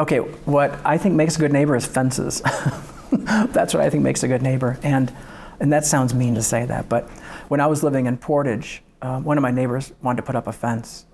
Okay, 0.00 0.18
what 0.18 0.78
I 0.84 0.96
think 0.96 1.14
makes 1.14 1.36
a 1.36 1.38
good 1.38 1.52
neighbor 1.52 1.76
is 1.76 1.86
fences. 1.86 2.40
That's 3.12 3.74
what 3.74 3.82
I 3.82 3.90
think 3.90 4.02
makes 4.02 4.22
a 4.22 4.28
good 4.28 4.42
neighbor. 4.42 4.78
And, 4.82 5.14
and 5.60 5.72
that 5.72 5.84
sounds 5.84 6.14
mean 6.14 6.34
to 6.34 6.42
say 6.42 6.64
that, 6.64 6.88
but 6.88 7.08
when 7.48 7.60
I 7.60 7.66
was 7.66 7.82
living 7.82 8.06
in 8.06 8.16
Portage, 8.16 8.82
uh, 9.02 9.20
one 9.20 9.36
of 9.36 9.42
my 9.42 9.50
neighbors 9.50 9.92
wanted 10.02 10.16
to 10.16 10.22
put 10.22 10.34
up 10.34 10.46
a 10.46 10.52
fence 10.52 11.04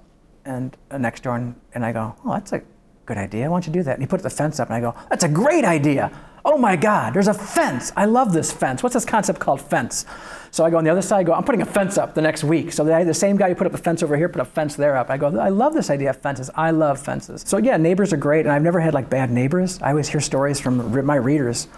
and 0.44 0.76
uh, 0.90 0.98
next 0.98 1.24
door, 1.24 1.36
and, 1.36 1.54
and 1.74 1.84
I 1.84 1.92
go, 1.92 2.14
oh, 2.24 2.32
that's 2.32 2.52
a 2.52 2.62
good 3.06 3.18
idea. 3.18 3.50
Why 3.50 3.56
don't 3.56 3.66
you 3.66 3.72
do 3.72 3.82
that? 3.82 3.95
And 3.95 4.02
he 4.02 4.06
put 4.06 4.22
the 4.22 4.30
fence 4.30 4.61
up, 4.61 4.68
and 4.68 4.77
I 4.77 4.80
go, 4.80 4.95
that's 5.10 5.24
a 5.24 5.29
great 5.29 5.64
idea. 5.64 6.12
Oh 6.50 6.56
my 6.56 6.76
God, 6.76 7.12
there's 7.12 7.28
a 7.28 7.34
fence. 7.34 7.92
I 7.94 8.06
love 8.06 8.32
this 8.32 8.50
fence. 8.50 8.82
What's 8.82 8.94
this 8.94 9.04
concept 9.04 9.38
called 9.38 9.60
fence? 9.60 10.06
So 10.50 10.64
I 10.64 10.70
go 10.70 10.78
on 10.78 10.84
the 10.84 10.88
other 10.88 11.02
side, 11.02 11.18
I 11.18 11.22
go, 11.24 11.34
I'm 11.34 11.44
putting 11.44 11.60
a 11.60 11.66
fence 11.66 11.98
up 11.98 12.14
the 12.14 12.22
next 12.22 12.42
week. 12.42 12.72
So 12.72 12.84
the, 12.84 13.04
the 13.04 13.12
same 13.12 13.36
guy 13.36 13.50
who 13.50 13.54
put 13.54 13.66
up 13.66 13.74
a 13.74 13.78
fence 13.78 14.02
over 14.02 14.16
here 14.16 14.30
put 14.30 14.40
a 14.40 14.46
fence 14.46 14.74
there 14.74 14.96
up. 14.96 15.11
I 15.11 15.18
go, 15.18 15.38
I 15.38 15.50
love 15.50 15.74
this 15.74 15.90
idea 15.90 16.08
of 16.08 16.16
fences. 16.16 16.48
I 16.54 16.70
love 16.70 16.98
fences. 16.98 17.44
So 17.46 17.58
yeah, 17.58 17.76
neighbors 17.76 18.14
are 18.14 18.16
great, 18.16 18.46
and 18.46 18.50
I've 18.50 18.62
never 18.62 18.80
had 18.80 18.94
like 18.94 19.11
bad 19.11 19.30
neighbors. 19.30 19.79
I 19.82 19.90
always 19.90 20.08
hear 20.08 20.22
stories 20.22 20.58
from 20.58 21.04
my 21.04 21.16
readers 21.16 21.68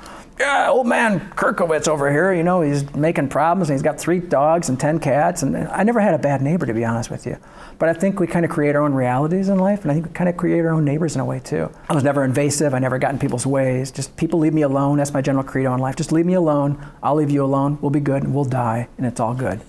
yeah, 0.41 0.71
old 0.71 0.87
man 0.87 1.21
Kirkowitz 1.37 1.87
over 1.87 2.11
here, 2.11 2.33
you 2.33 2.43
know, 2.43 2.63
he's 2.63 2.91
making 2.95 3.29
problems 3.29 3.69
and 3.69 3.75
he's 3.75 3.83
got 3.83 4.01
three 4.01 4.19
dogs 4.19 4.71
and 4.71 4.81
10 4.81 4.99
cats. 4.99 5.43
And 5.43 5.55
I 5.55 5.83
never 5.83 6.01
had 6.01 6.15
a 6.15 6.19
bad 6.19 6.41
neighbor, 6.41 6.65
to 6.65 6.73
be 6.73 6.83
honest 6.83 7.11
with 7.11 7.27
you. 7.27 7.37
But 7.79 7.91
I 7.91 7.93
think 7.93 8.19
we 8.19 8.27
kind 8.27 8.47
of 8.47 8.51
create 8.51 8.75
our 8.75 8.83
own 8.83 8.95
realities 8.95 9.51
in 9.51 9.59
life, 9.59 9.83
and 9.83 9.91
I 9.91 9.95
think 9.95 10.07
we 10.07 10.13
kind 10.13 10.31
of 10.31 10.39
create 10.39 10.61
our 10.61 10.71
own 10.71 10.85
neighbors 10.85 11.15
in 11.15 11.21
a 11.21 11.25
way 11.27 11.41
too. 11.41 11.71
I 11.91 11.95
was 11.95 12.03
never 12.03 12.25
invasive, 12.25 12.73
I 12.73 12.79
never 12.79 12.99
got 12.99 13.13
in 13.13 13.19
people's 13.19 13.47
ways. 13.47 13.91
Just 13.91 14.17
people 14.17 14.39
leave 14.39 14.55
me 14.55 14.63
alone. 14.63 14.97
That's 14.97 15.13
my 15.13 15.21
general 15.21 15.45
credo 15.45 15.75
in 15.75 15.81
life. 15.81 15.97
Just 15.97 16.11
leave 16.11 16.27
me 16.27 16.35
alone. 16.35 16.85
I'll 17.03 17.17
leave 17.17 17.31
you 17.31 17.45
alone. 17.45 17.79
We'll 17.83 17.91
be 17.91 18.01
good 18.01 18.23
and 18.23 18.35
we'll 18.35 18.45
die, 18.45 18.89
and 18.97 19.07
it's 19.07 19.21
all 19.21 19.35
good. 19.35 19.61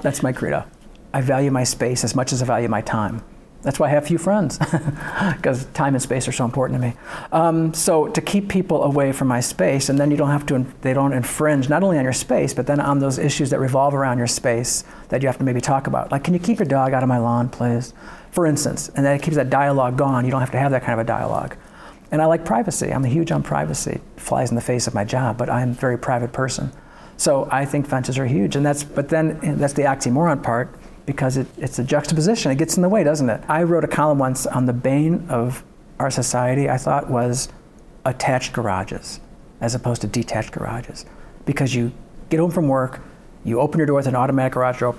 That's 0.00 0.22
my 0.22 0.32
credo. 0.32 0.64
I 1.14 1.22
value 1.22 1.50
my 1.50 1.64
space 1.64 2.04
as 2.04 2.14
much 2.14 2.34
as 2.34 2.42
I 2.42 2.44
value 2.44 2.68
my 2.68 2.82
time. 2.82 3.22
That's 3.62 3.80
why 3.80 3.88
I 3.88 3.90
have 3.90 4.06
few 4.06 4.18
friends, 4.18 4.58
because 5.36 5.64
time 5.74 5.94
and 5.94 6.02
space 6.02 6.28
are 6.28 6.32
so 6.32 6.44
important 6.44 6.80
to 6.80 6.88
me. 6.88 6.94
Um, 7.32 7.74
so 7.74 8.06
to 8.06 8.20
keep 8.20 8.48
people 8.48 8.84
away 8.84 9.10
from 9.10 9.26
my 9.26 9.40
space, 9.40 9.88
and 9.88 9.98
then 9.98 10.12
you 10.12 10.16
don't 10.16 10.30
have 10.30 10.46
to, 10.46 10.64
they 10.82 10.94
don't 10.94 11.12
infringe 11.12 11.68
not 11.68 11.82
only 11.82 11.98
on 11.98 12.04
your 12.04 12.12
space, 12.12 12.54
but 12.54 12.68
then 12.68 12.78
on 12.78 13.00
those 13.00 13.18
issues 13.18 13.50
that 13.50 13.58
revolve 13.58 13.94
around 13.94 14.18
your 14.18 14.28
space 14.28 14.84
that 15.08 15.22
you 15.22 15.28
have 15.28 15.38
to 15.38 15.44
maybe 15.44 15.60
talk 15.60 15.88
about. 15.88 16.12
Like, 16.12 16.22
can 16.22 16.34
you 16.34 16.40
keep 16.40 16.60
your 16.60 16.68
dog 16.68 16.92
out 16.92 17.02
of 17.02 17.08
my 17.08 17.18
lawn, 17.18 17.48
please? 17.48 17.94
For 18.30 18.46
instance, 18.46 18.90
and 18.94 19.04
that 19.04 19.22
keeps 19.22 19.36
that 19.36 19.50
dialogue 19.50 19.98
gone. 19.98 20.24
You 20.24 20.30
don't 20.30 20.40
have 20.40 20.52
to 20.52 20.58
have 20.58 20.70
that 20.70 20.82
kind 20.82 20.92
of 20.92 21.04
a 21.04 21.08
dialogue. 21.08 21.56
And 22.12 22.22
I 22.22 22.26
like 22.26 22.44
privacy. 22.44 22.92
I'm 22.92 23.02
huge 23.04 23.32
on 23.32 23.42
privacy. 23.42 24.00
It 24.16 24.20
flies 24.20 24.50
in 24.50 24.54
the 24.54 24.62
face 24.62 24.86
of 24.86 24.94
my 24.94 25.04
job, 25.04 25.36
but 25.36 25.50
I'm 25.50 25.70
a 25.70 25.74
very 25.74 25.98
private 25.98 26.32
person. 26.32 26.72
So 27.16 27.48
I 27.50 27.64
think 27.64 27.88
fences 27.88 28.18
are 28.18 28.26
huge, 28.26 28.54
and 28.54 28.64
that's. 28.64 28.84
But 28.84 29.08
then 29.08 29.58
that's 29.58 29.72
the 29.72 29.82
oxymoron 29.82 30.42
part 30.42 30.72
because 31.08 31.38
it, 31.38 31.46
it's 31.56 31.78
a 31.78 31.84
juxtaposition. 31.84 32.52
It 32.52 32.58
gets 32.58 32.76
in 32.76 32.82
the 32.82 32.88
way, 32.88 33.02
doesn't 33.02 33.30
it? 33.30 33.40
I 33.48 33.62
wrote 33.62 33.82
a 33.82 33.88
column 33.88 34.18
once 34.18 34.46
on 34.46 34.66
the 34.66 34.74
bane 34.74 35.26
of 35.30 35.64
our 35.98 36.10
society, 36.10 36.68
I 36.68 36.76
thought 36.76 37.08
was 37.08 37.48
attached 38.04 38.52
garages 38.52 39.18
as 39.62 39.74
opposed 39.74 40.02
to 40.02 40.06
detached 40.06 40.52
garages. 40.52 41.06
Because 41.46 41.74
you 41.74 41.92
get 42.28 42.40
home 42.40 42.50
from 42.50 42.68
work, 42.68 43.00
you 43.42 43.58
open 43.58 43.78
your 43.78 43.86
door 43.86 43.96
with 43.96 44.06
an 44.06 44.14
automatic 44.14 44.52
garage 44.52 44.80
door, 44.80 44.94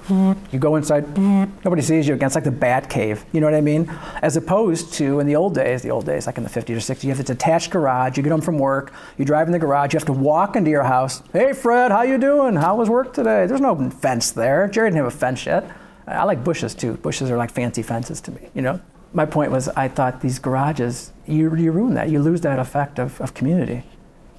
you 0.52 0.58
go 0.58 0.78
inside, 0.78 1.16
nobody 1.64 1.84
sees 1.84 2.08
you 2.08 2.16
again. 2.16 2.26
It's 2.26 2.34
like 2.34 2.44
the 2.44 2.52
bat 2.52 2.90
cave, 2.90 3.24
you 3.32 3.40
know 3.40 3.46
what 3.46 3.54
I 3.54 3.62
mean? 3.62 3.88
As 4.24 4.36
opposed 4.36 4.92
to 4.94 5.20
in 5.20 5.28
the 5.28 5.36
old 5.36 5.54
days, 5.54 5.84
the 5.84 5.92
old 5.92 6.08
days, 6.08 6.26
like 6.26 6.38
in 6.38 6.44
the 6.44 6.50
50s 6.50 6.70
or 6.70 6.94
60s, 6.96 7.04
you 7.04 7.10
have 7.10 7.20
this 7.20 7.30
attached 7.30 7.70
garage, 7.70 8.18
you 8.18 8.24
get 8.24 8.32
home 8.32 8.42
from 8.42 8.58
work, 8.58 8.92
you 9.20 9.26
drive 9.26 9.48
in 9.48 9.52
the 9.52 9.60
garage, 9.60 9.94
you 9.94 10.00
have 10.00 10.08
to 10.08 10.14
walk 10.14 10.56
into 10.56 10.72
your 10.72 10.84
house. 10.84 11.22
Hey 11.32 11.54
Fred, 11.54 11.92
how 11.92 12.02
you 12.02 12.18
doing? 12.18 12.56
How 12.56 12.76
was 12.76 12.90
work 12.90 13.14
today? 13.14 13.46
There's 13.46 13.62
no 13.62 13.92
fence 13.92 14.32
there. 14.32 14.68
Jerry 14.68 14.90
didn't 14.90 15.04
have 15.04 15.14
a 15.14 15.18
fence 15.18 15.46
yet. 15.46 15.70
I 16.10 16.24
like 16.24 16.44
bushes 16.44 16.74
too. 16.74 16.94
Bushes 16.98 17.30
are 17.30 17.38
like 17.38 17.52
fancy 17.52 17.84
fences 17.84 18.20
to 18.22 18.32
me, 18.32 18.50
you 18.54 18.62
know? 18.62 18.82
My 19.14 19.26
point 19.26 19.52
was 19.52 19.70
I 19.70 19.88
thought 19.88 20.22
these 20.22 20.40
garages, 20.40 21.14
you, 21.26 21.56
you 21.56 21.72
ruin 21.72 21.94
that. 21.96 22.10
You 22.10 22.22
lose 22.22 22.42
that 22.42 22.60
effect 22.60 23.00
of, 23.00 23.20
of 23.22 23.34
community. 23.34 23.84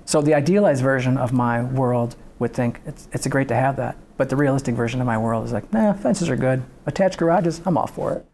So 0.05 0.21
the 0.21 0.35
idealized 0.35 0.83
version 0.83 1.17
of 1.17 1.33
my 1.33 1.63
world 1.63 2.17
would 2.39 2.55
think 2.55 2.81
it's, 2.87 3.09
it's 3.13 3.27
great 3.27 3.49
to 3.49 3.55
have 3.55 3.77
that. 3.77 3.97
But 4.17 4.29
the 4.29 4.37
realistic 4.37 4.75
version 4.75 5.01
of 5.01 5.07
my 5.07 5.19
world 5.19 5.45
is 5.45 5.53
like, 5.53 5.73
nah, 5.73 5.93
fences 5.93 6.29
are 6.29 6.37
good. 6.37 6.63
Attached 6.87 7.19
garages, 7.19 7.61
I'm 7.65 7.79
all 7.79 7.87
for 7.87 8.13
it. 8.13 8.27